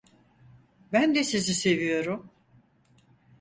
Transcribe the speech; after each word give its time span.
Ben 0.91 1.15
de 1.15 1.23
sizi 1.23 1.53
seviyorum. 1.55 2.29